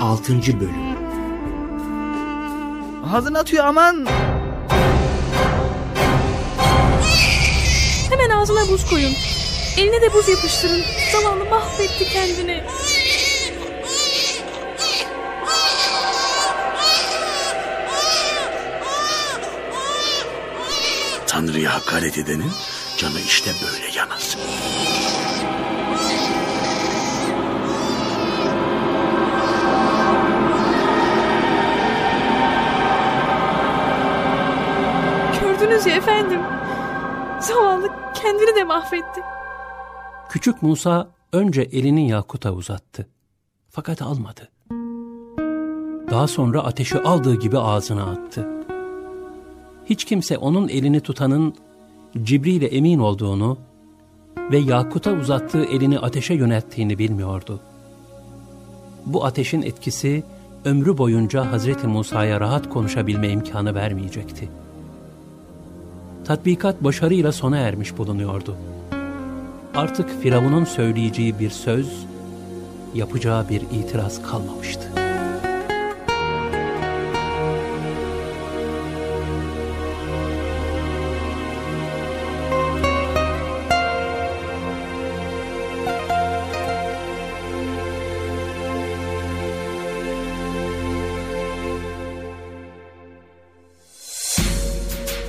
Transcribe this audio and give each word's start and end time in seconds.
6. 0.00 0.60
Bölüm 0.60 0.96
Ağzını 3.14 3.38
atıyor 3.38 3.64
aman. 3.64 4.06
Hemen 8.10 8.30
ağzına 8.30 8.68
buz 8.68 8.90
koyun. 8.90 9.12
Eline 9.76 10.02
de 10.02 10.12
buz 10.14 10.28
yapıştırın. 10.28 10.82
Zavallı 11.12 11.44
mahvetti 11.44 12.04
kendini. 12.04 12.64
Tanrı'ya 21.26 21.74
hakaret 21.74 22.18
edenin 22.18 22.52
canı 22.98 23.20
işte 23.20 23.50
böyle 23.62 23.98
yanar. 23.98 24.36
Ya 35.88 35.96
efendim. 35.96 36.40
Zavallı 37.40 37.88
kendini 38.14 38.56
de 38.56 38.64
mahvetti. 38.64 39.20
Küçük 40.28 40.62
Musa 40.62 41.08
önce 41.32 41.62
elini 41.62 42.08
Yakut'a 42.10 42.52
uzattı. 42.52 43.08
Fakat 43.70 44.02
almadı. 44.02 44.48
Daha 46.10 46.26
sonra 46.26 46.64
ateşi 46.64 46.98
aldığı 46.98 47.34
gibi 47.40 47.58
ağzına 47.58 48.02
attı. 48.02 48.48
Hiç 49.84 50.04
kimse 50.04 50.38
onun 50.38 50.68
elini 50.68 51.00
tutanın 51.00 51.54
Cibril'e 52.22 52.66
emin 52.66 52.98
olduğunu 52.98 53.58
ve 54.50 54.58
Yakut'a 54.58 55.12
uzattığı 55.12 55.64
elini 55.64 55.98
ateşe 55.98 56.34
yönelttiğini 56.34 56.98
bilmiyordu. 56.98 57.60
Bu 59.06 59.24
ateşin 59.24 59.62
etkisi 59.62 60.24
ömrü 60.64 60.98
boyunca 60.98 61.52
Hazreti 61.52 61.86
Musa'ya 61.86 62.40
rahat 62.40 62.68
konuşabilme 62.68 63.28
imkanı 63.28 63.74
vermeyecekti. 63.74 64.48
Tatbikat 66.26 66.84
başarıyla 66.84 67.32
sona 67.32 67.56
ermiş 67.56 67.98
bulunuyordu. 67.98 68.56
Artık 69.74 70.22
Firavun'un 70.22 70.64
söyleyeceği 70.64 71.38
bir 71.38 71.50
söz, 71.50 72.06
yapacağı 72.94 73.48
bir 73.48 73.60
itiraz 73.60 74.22
kalmamıştı. 74.22 74.95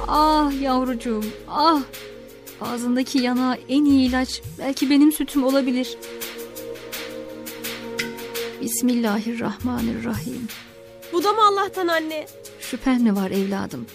Ah 0.07 0.61
yavrucuğum 0.61 1.25
ah. 1.49 1.81
Ağzındaki 2.61 3.19
yanağa 3.19 3.57
en 3.69 3.85
iyi 3.85 4.09
ilaç 4.09 4.41
belki 4.59 4.89
benim 4.89 5.11
sütüm 5.11 5.43
olabilir. 5.43 5.97
Bismillahirrahmanirrahim. 8.61 10.47
Bu 11.13 11.23
da 11.23 11.33
mı 11.33 11.41
Allah'tan 11.47 11.87
anne? 11.87 12.27
Şüphen 12.59 13.01
mi 13.01 13.15
var 13.15 13.31
evladım? 13.31 13.85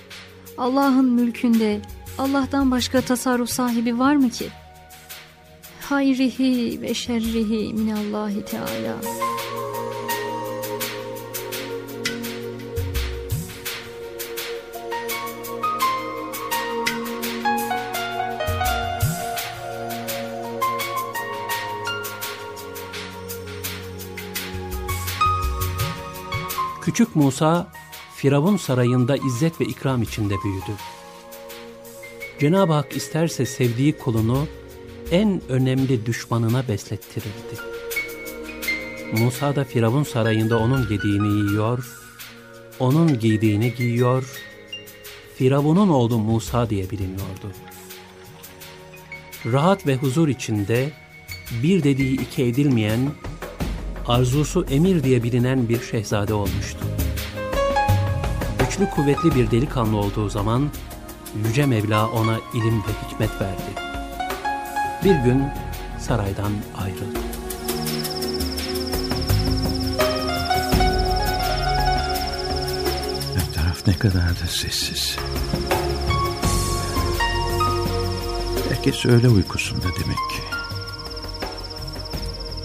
Allah'ın 0.59 1.05
mülkünde 1.05 1.81
Allah'tan 2.19 2.71
başka 2.71 3.01
tasarruf 3.01 3.51
sahibi 3.51 3.99
var 3.99 4.17
mı 4.17 4.31
ki? 4.31 4.49
Hayrihi 5.81 6.83
ve 6.83 6.95
şerrihi 6.95 7.75
minallahi 7.75 8.45
teala. 8.45 8.97
Küçük 26.83 27.17
Musa, 27.17 27.73
Firavun 28.15 28.57
sarayında 28.57 29.17
izzet 29.17 29.61
ve 29.61 29.65
ikram 29.65 30.03
içinde 30.03 30.35
büyüdü. 30.45 30.79
Cenab-ı 32.41 32.73
Hak 32.73 32.97
isterse 32.97 33.47
sevdiği 33.47 33.99
kulunu 33.99 34.47
en 35.11 35.43
önemli 35.49 36.07
düşmanına 36.07 36.69
beslettirirdi. 36.69 37.57
Musa 39.13 39.57
da 39.57 39.65
Firavun 39.65 40.03
sarayında 40.03 40.59
onun 40.59 40.91
yediğini 40.91 41.29
yiyor, 41.29 41.99
onun 42.79 43.19
giydiğini 43.19 43.75
giyiyor, 43.75 44.25
Firavun'un 45.35 45.89
oğlu 45.89 46.19
Musa 46.19 46.71
diye 46.71 46.91
biliniyordu. 46.91 47.53
Rahat 49.47 49.87
ve 49.87 49.97
huzur 49.97 50.29
içinde 50.29 50.93
bir 51.63 51.83
dediği 51.83 52.21
iki 52.21 52.45
edilmeyen 52.45 53.01
arzusu 54.07 54.65
emir 54.71 55.03
diye 55.05 55.23
bilinen 55.23 55.69
bir 55.69 55.81
şehzade 55.81 56.35
olmuştu. 56.35 56.87
Güçlü 58.59 58.91
kuvvetli 58.91 59.35
bir 59.35 59.51
delikanlı 59.51 59.97
olduğu 59.97 60.29
zaman 60.29 60.71
Yüce 61.47 61.67
Mevla 61.67 62.09
ona 62.09 62.37
ilim 62.55 62.79
ve 62.79 63.11
hikmet 63.11 63.41
verdi. 63.41 63.93
Bir 65.05 65.15
gün 65.15 65.45
saraydan 66.01 66.53
ayrıldı. 66.79 67.19
Her 73.35 73.55
taraf 73.55 73.87
ne 73.87 73.99
kadar 73.99 74.31
da 74.31 74.47
sessiz. 74.47 75.17
Herkes 78.69 79.07
öyle 79.07 79.29
uykusunda 79.29 79.87
demek 79.87 80.17
ki. 80.17 80.62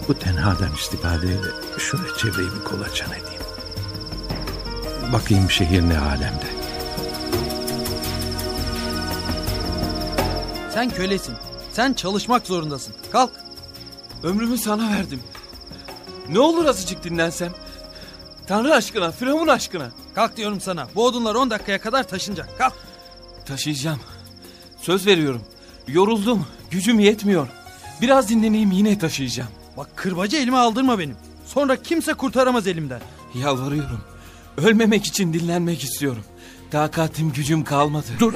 Bu 0.08 0.20
tenhadan 0.20 0.74
istifadeyle 0.74 1.48
şöyle 1.80 2.18
çevreyi 2.18 2.50
bir 2.60 2.64
kolaçan 2.64 3.10
edeyim. 3.12 3.42
Bakayım 5.14 5.52
şehir 5.52 5.82
ne 5.82 6.00
alemde. 6.00 6.46
Sen 10.74 10.90
kölesin. 10.90 11.36
Sen 11.74 11.94
çalışmak 11.94 12.48
zorundasın. 12.48 12.96
Kalk. 13.12 13.32
Ömrümü 14.24 14.58
sana 14.58 14.92
verdim. 14.92 15.20
Ne 16.30 16.40
olur 16.40 16.66
azıcık 16.66 17.04
dinlensem. 17.04 17.54
Tanrı 18.48 18.74
aşkına, 18.74 19.12
Firavun 19.12 19.48
aşkına. 19.48 19.92
Kalk 20.16 20.38
diyorum 20.38 20.62
sana. 20.62 20.88
Bu 20.96 21.06
odunlar 21.06 21.36
10 21.36 21.50
dakikaya 21.50 21.82
kadar 21.82 22.08
taşınacak. 22.08 22.58
Kalk. 22.58 22.74
Taşıyacağım. 23.46 24.00
Söz 24.82 25.08
veriyorum. 25.08 25.42
Yoruldum. 25.88 26.48
Gücüm 26.72 27.00
yetmiyor. 27.00 27.48
Biraz 28.02 28.30
dinleneyim 28.30 28.72
yine 28.72 29.00
taşıyacağım. 29.00 29.50
Bak 29.78 29.98
kırbacı 29.98 30.38
elime 30.38 30.58
aldırma 30.58 31.00
benim. 31.00 31.16
Sonra 31.46 31.76
kimse 31.76 32.14
kurtaramaz 32.14 32.68
elimden. 32.68 33.02
Yalvarıyorum. 33.36 34.02
Ölmemek 34.58 35.06
için 35.06 35.34
dinlenmek 35.34 35.84
istiyorum. 35.84 36.24
Takatim 36.72 37.32
gücüm 37.32 37.64
kalmadı. 37.64 38.06
Dur, 38.20 38.34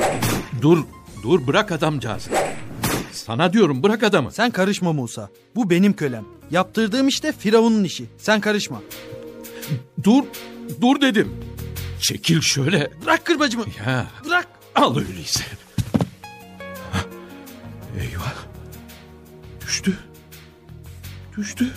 dur, 0.62 0.84
dur 1.24 1.48
bırak 1.48 1.72
adamcağızı. 1.72 2.30
Sana 3.12 3.54
diyorum 3.54 3.84
bırak 3.84 4.04
adamı. 4.04 4.32
Sen 4.32 4.52
karışma 4.52 4.94
Musa. 4.94 5.30
Bu 5.56 5.70
benim 5.70 5.94
kölem. 5.94 6.26
Yaptırdığım 6.52 7.08
işte 7.08 7.32
Firavun'un 7.32 7.84
işi. 7.84 8.06
Sen 8.18 8.42
karışma. 8.42 8.82
Dur, 10.04 10.24
dur 10.82 11.02
dedim. 11.02 11.36
Çekil 12.02 12.42
şöyle. 12.42 12.92
Bırak 13.06 13.26
kırbacımı. 13.26 13.66
Ya 13.88 14.08
Bırak. 14.26 14.48
al 14.76 14.98
öyleyse. 14.98 15.44
Düştü. 21.38 21.72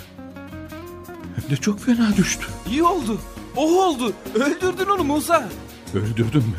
Hem 1.37 1.50
de 1.50 1.56
çok 1.56 1.81
fena 1.81 2.16
düştü. 2.16 2.47
İyi 2.70 2.82
oldu. 2.82 3.19
O 3.56 3.84
oldu. 3.84 4.12
Öldürdün 4.34 4.87
onu 4.87 5.05
Musa. 5.05 5.49
Öldürdüm 5.94 6.40
mü? 6.40 6.56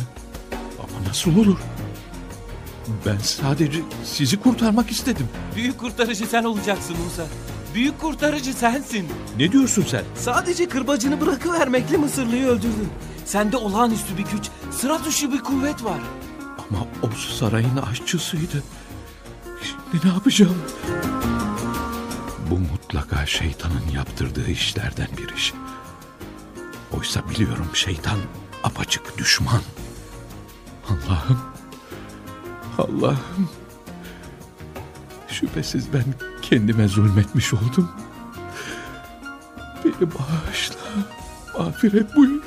Ama 0.80 1.08
nasıl 1.10 1.38
olur? 1.38 1.58
Ben 3.06 3.18
sadece 3.18 3.80
sizi 4.04 4.40
kurtarmak 4.40 4.92
istedim. 4.92 5.28
Büyük 5.56 5.78
kurtarıcı 5.78 6.28
sen 6.28 6.44
olacaksın 6.44 6.96
Musa. 7.06 7.25
Büyük 7.74 8.02
kurtarıcı 8.02 8.54
sensin. 8.54 9.08
Ne 9.40 9.52
diyorsun 9.52 9.86
sen? 9.88 10.04
Sadece 10.16 10.69
kırbacını 10.69 11.22
bırakıvermekle 11.22 11.98
Mısırlı'yı 11.98 12.46
öldürdün. 12.48 12.90
Sende 13.25 13.58
olağanüstü 13.58 14.18
bir 14.18 14.24
güç, 14.24 14.50
sıra 14.72 15.06
dışı 15.06 15.34
bir 15.34 15.40
kuvvet 15.40 15.84
var. 15.84 16.00
Ama 16.42 16.88
o 17.04 17.10
sarayın 17.40 17.78
aşçısıydı. 17.92 18.64
Şimdi 19.64 20.08
ne 20.08 20.12
yapacağım? 20.14 20.58
Bu 22.52 22.60
mutlaka 22.95 23.25
şeytanın 23.25 23.88
yaptırdığı 23.94 24.50
işlerden 24.50 25.07
bir 25.18 25.33
iş. 25.33 25.53
Oysa 26.92 27.30
biliyorum 27.30 27.69
şeytan 27.74 28.18
apaçık 28.63 29.18
düşman. 29.18 29.62
Allah'ım, 30.89 31.39
Allah'ım. 32.77 33.50
Şüphesiz 35.27 35.94
ben 35.94 36.03
kendime 36.42 36.88
zulmetmiş 36.88 37.53
oldum. 37.53 37.92
Beni 39.86 40.09
bağışla. 40.12 40.80
Mağfiret 41.57 42.15
buyur. 42.15 42.44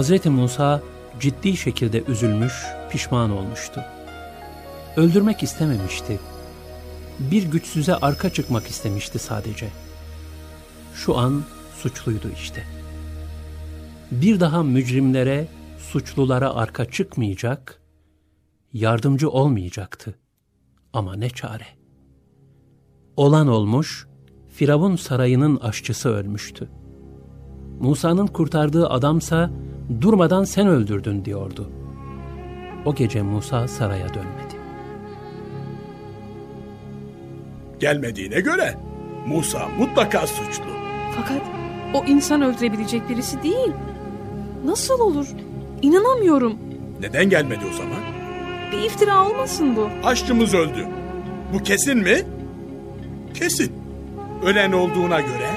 Hazreti 0.00 0.30
Musa 0.30 0.82
ciddi 1.20 1.56
şekilde 1.56 2.04
üzülmüş, 2.08 2.52
pişman 2.90 3.30
olmuştu. 3.30 3.84
Öldürmek 4.96 5.42
istememişti. 5.42 6.18
Bir 7.18 7.42
güçsüze 7.42 7.94
arka 7.94 8.30
çıkmak 8.30 8.66
istemişti 8.66 9.18
sadece. 9.18 9.68
Şu 10.94 11.18
an 11.18 11.42
suçluydu 11.74 12.30
işte. 12.34 12.64
Bir 14.10 14.40
daha 14.40 14.62
mücrimlere, 14.62 15.48
suçlulara 15.78 16.54
arka 16.54 16.84
çıkmayacak, 16.84 17.82
yardımcı 18.72 19.30
olmayacaktı. 19.30 20.14
Ama 20.92 21.14
ne 21.16 21.30
çare. 21.30 21.66
Olan 23.16 23.48
olmuş, 23.48 24.06
Firavun 24.48 24.96
sarayının 24.96 25.56
aşçısı 25.56 26.08
ölmüştü. 26.08 26.68
Musa'nın 27.80 28.26
kurtardığı 28.26 28.88
adamsa 28.88 29.50
durmadan 30.00 30.44
sen 30.44 30.66
öldürdün 30.66 31.24
diyordu. 31.24 31.70
O 32.84 32.94
gece 32.94 33.22
Musa 33.22 33.68
saraya 33.68 34.08
dönmedi. 34.14 34.54
Gelmediğine 37.80 38.40
göre 38.40 38.74
Musa 39.26 39.68
mutlaka 39.78 40.26
suçlu. 40.26 40.64
Fakat 41.16 41.42
o 41.94 42.04
insan 42.04 42.42
öldürebilecek 42.42 43.08
birisi 43.08 43.42
değil. 43.42 43.72
Nasıl 44.64 45.00
olur? 45.00 45.26
İnanamıyorum. 45.82 46.54
Neden 47.00 47.30
gelmedi 47.30 47.60
o 47.72 47.76
zaman? 47.76 48.00
Bir 48.72 48.78
iftira 48.78 49.26
olmasın 49.28 49.76
bu. 49.76 49.88
Aşçımız 50.04 50.54
öldü. 50.54 50.86
Bu 51.54 51.58
kesin 51.62 51.98
mi? 51.98 52.16
Kesin. 53.34 53.72
Ölen 54.44 54.72
olduğuna 54.72 55.20
göre 55.20 55.50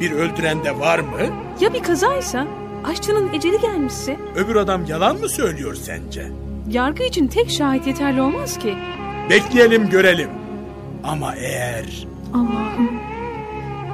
bir 0.00 0.10
öldüren 0.12 0.64
de 0.64 0.78
var 0.78 0.98
mı? 0.98 1.18
Ya 1.60 1.74
bir 1.74 1.82
kazaysa? 1.82 2.46
Aşçının 2.84 3.32
eceli 3.32 3.60
gelmişse? 3.60 4.16
Öbür 4.36 4.56
adam 4.56 4.84
yalan 4.84 5.16
mı 5.16 5.28
söylüyor 5.28 5.74
sence? 5.74 6.32
Yargı 6.70 7.02
için 7.02 7.26
tek 7.26 7.50
şahit 7.50 7.86
yeterli 7.86 8.22
olmaz 8.22 8.58
ki. 8.58 8.74
Bekleyelim 9.30 9.90
görelim. 9.90 10.30
Ama 11.04 11.34
eğer 11.34 12.06
Allah'ım 12.34 12.90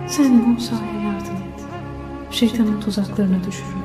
sen 0.08 0.32
Musa'ya 0.32 0.81
yardım 1.04 1.34
et. 1.34 1.64
Şeytanın 2.31 2.81
tuzaklarına 2.81 3.38
düşürme. 3.46 3.83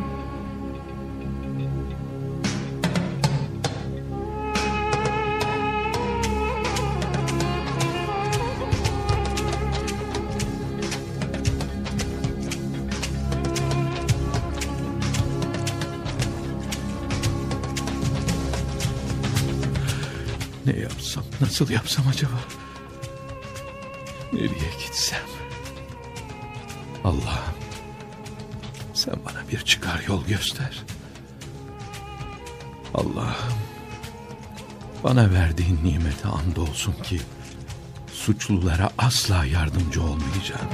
Ne 20.65 20.79
yapsam, 20.79 21.23
nasıl 21.41 21.69
yapsam 21.69 22.07
acaba? 22.07 22.39
Nereye 24.33 24.71
gitsem? 24.85 25.21
Allah'ım, 27.03 27.55
sen 28.93 29.15
bana 29.25 29.47
bir 29.51 29.61
çıkar 29.61 30.03
yol 30.07 30.25
göster. 30.25 30.83
Allah'ım, 32.93 33.57
bana 35.03 35.31
verdiğin 35.31 35.79
nimete 35.83 36.27
andolsun 36.27 36.93
ki 37.03 37.21
suçlulara 38.13 38.89
asla 38.97 39.45
yardımcı 39.45 40.03
olmayacağım. 40.03 40.69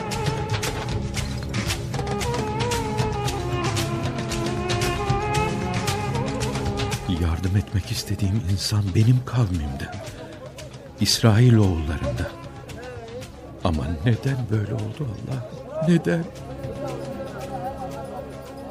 Yardım 7.21 7.57
etmek 7.57 7.91
istediğim 7.91 8.43
insan 8.51 8.83
benim 8.95 9.19
kavmimden. 9.25 9.95
İsrailoğullarından. 10.99 12.31
Ama 13.63 13.83
neden 14.05 14.37
böyle 14.51 14.73
oldu 14.73 14.99
Allah? 14.99 15.49
Neden? 15.89 16.25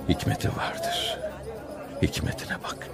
Hikmeti 0.08 0.48
vardır. 0.48 1.18
Hikmetine 2.02 2.56
bak. 2.64 2.88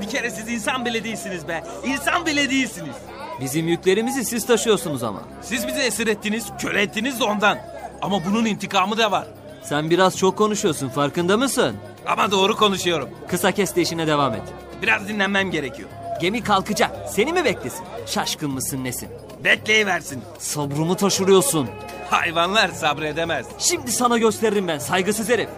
Bir 0.00 0.08
kere 0.08 0.30
siz 0.30 0.48
insan 0.48 0.84
bile 0.84 1.04
değilsiniz 1.04 1.48
be. 1.48 1.64
İnsan 1.84 2.26
bile 2.26 2.50
değilsiniz. 2.50 2.96
Bizim 3.40 3.68
yüklerimizi 3.68 4.24
siz 4.24 4.46
taşıyorsunuz 4.46 5.02
ama. 5.02 5.22
Siz 5.42 5.66
bizi 5.66 5.80
esir 5.80 6.06
ettiniz, 6.06 6.46
köle 6.58 6.82
ettiniz 6.82 7.20
de 7.20 7.24
ondan. 7.24 7.58
Ama 8.02 8.24
bunun 8.24 8.44
intikamı 8.44 8.98
da 8.98 9.10
var. 9.10 9.26
Sen 9.68 9.90
biraz 9.90 10.16
çok 10.18 10.38
konuşuyorsun 10.38 10.88
farkında 10.88 11.36
mısın? 11.36 11.76
Ama 12.06 12.30
doğru 12.30 12.56
konuşuyorum. 12.56 13.08
Kısa 13.28 13.52
kes 13.52 13.76
de 13.76 13.82
işine 13.82 14.06
devam 14.06 14.34
et. 14.34 14.42
Biraz 14.82 15.08
dinlenmem 15.08 15.50
gerekiyor. 15.50 15.88
Gemi 16.20 16.42
kalkacak. 16.42 16.90
Seni 17.10 17.32
mi 17.32 17.44
beklesin? 17.44 17.84
Şaşkın 18.06 18.50
mısın 18.50 18.84
nesin? 18.84 19.08
Bekleyiversin. 19.44 20.22
Sabrımı 20.38 20.96
taşırıyorsun. 20.96 21.68
Hayvanlar 22.10 22.68
sabredemez. 22.68 23.46
Şimdi 23.58 23.92
sana 23.92 24.18
gösteririm 24.18 24.68
ben 24.68 24.78
saygısız 24.78 25.28
herif. 25.28 25.48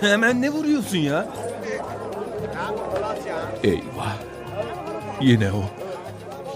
Hemen 0.00 0.42
ne 0.42 0.50
vuruyorsun 0.50 0.98
ya? 0.98 1.26
Eyvah. 3.62 4.16
Yine 5.20 5.52
o. 5.52 5.64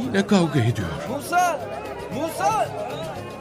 Yine 0.02 0.26
kavga 0.26 0.60
ediyor. 0.60 0.88
Musa! 1.10 1.60
Musa! 2.14 2.68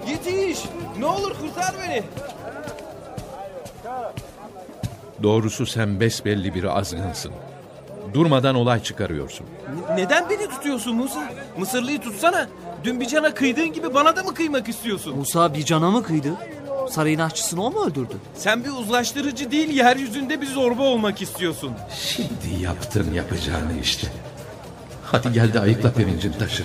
Yetiş! 0.09 0.59
Ne 0.99 1.05
olur 1.05 1.33
kurtar 1.41 1.73
beni. 1.83 2.03
Doğrusu 5.23 5.65
sen 5.65 5.99
besbelli 5.99 6.55
bir 6.55 6.77
azgınsın. 6.79 7.31
Durmadan 8.13 8.55
olay 8.55 8.83
çıkarıyorsun. 8.83 9.45
Neden 9.95 10.29
beni 10.29 10.49
tutuyorsun 10.49 10.95
Musa? 10.95 11.29
Mısırlıyı 11.57 12.01
tutsana. 12.01 12.47
Dün 12.83 12.99
bir 12.99 13.07
cana 13.07 13.33
kıydığın 13.33 13.73
gibi 13.73 13.93
bana 13.93 14.15
da 14.15 14.23
mı 14.23 14.33
kıymak 14.33 14.69
istiyorsun? 14.69 15.15
Musa 15.17 15.53
bir 15.53 15.65
cana 15.65 15.91
mı 15.91 16.03
kıydı? 16.03 16.29
Sarayın 16.89 17.19
aşçısını 17.19 17.63
o 17.65 17.71
mu 17.71 17.85
öldürdü? 17.85 18.13
Sen 18.35 18.63
bir 18.63 18.69
uzlaştırıcı 18.69 19.51
değil, 19.51 19.69
yeryüzünde 19.69 20.41
bir 20.41 20.47
zorba 20.47 20.83
olmak 20.83 21.21
istiyorsun. 21.21 21.71
Şimdi 21.99 22.63
yaptın 22.63 23.13
yapacağını 23.13 23.79
işte. 23.81 24.07
Hadi 25.03 25.33
gel 25.33 25.53
de 25.53 25.59
ayıkla 25.59 25.91
pirincin 25.93 26.31
taşı. 26.31 26.63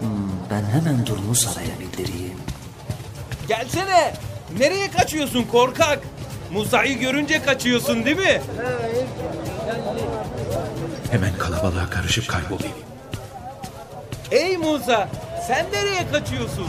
Hmm, 0.00 0.08
ben 0.50 0.64
hemen 0.64 1.06
durumu 1.06 1.34
saraya 1.34 1.80
bildireyim. 1.80 2.38
Gelsene! 3.48 4.14
Nereye 4.58 4.90
kaçıyorsun 4.90 5.42
korkak? 5.52 6.00
Musa'yı 6.52 6.98
görünce 6.98 7.42
kaçıyorsun 7.42 8.04
değil 8.04 8.16
mi? 8.16 8.40
Hemen 11.10 11.30
kalabalığa 11.38 11.90
karışıp 11.90 12.28
kaybolayım. 12.28 12.76
Ey 14.30 14.56
Musa! 14.56 15.08
Sen 15.46 15.66
nereye 15.72 16.10
kaçıyorsun? 16.12 16.66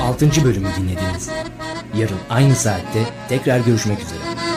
Altıncı 0.00 0.44
bölümü 0.44 0.68
dinlediniz. 0.76 1.30
Yarın 1.94 2.18
aynı 2.30 2.54
saatte 2.56 3.02
tekrar 3.28 3.60
görüşmek 3.60 3.98
üzere. 4.00 4.47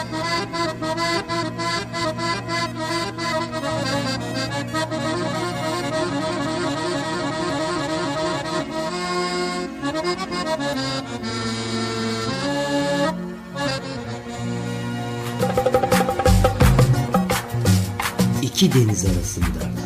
İki 18.61 18.73
deniz 18.73 19.05
arasında 19.05 19.80